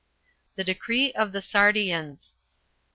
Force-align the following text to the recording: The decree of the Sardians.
The 0.55 0.63
decree 0.63 1.11
of 1.13 1.31
the 1.31 1.43
Sardians. 1.43 2.33